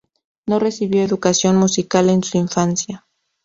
No 0.47 0.57
recibió 0.57 1.03
educación 1.03 1.57
musical 1.57 2.09
en 2.09 2.23
su 2.23 2.35
infancia. 2.39 3.05